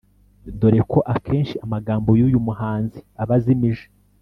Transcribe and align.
dore 0.59 0.81
ko 0.91 0.99
akenshi 1.13 1.55
amagambo 1.65 2.09
y’uyu 2.19 2.39
muhanzi 2.47 2.99
aba 3.21 3.33
azimije 3.39 3.85